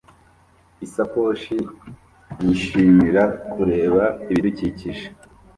Isakoshi 0.85 1.57
yishimira 2.43 3.23
kureba 3.51 4.03
ibidukikije 4.31 5.05